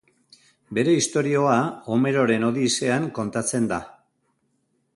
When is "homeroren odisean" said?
1.95-3.05